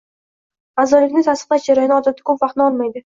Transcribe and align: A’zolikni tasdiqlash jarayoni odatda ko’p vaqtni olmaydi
A’zolikni 0.83 1.23
tasdiqlash 1.27 1.67
jarayoni 1.73 1.97
odatda 1.99 2.25
ko’p 2.31 2.43
vaqtni 2.47 2.67
olmaydi 2.71 2.99